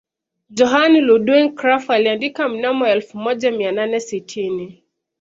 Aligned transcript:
Johann 0.49 0.95
Ludwig 1.01 1.55
Krapf 1.55 1.89
aliandika 1.89 2.49
mnamo 2.49 2.87
elfu 2.87 3.17
moja 3.17 3.51
mia 3.51 3.71
nane 3.71 3.99
sitini 3.99 4.83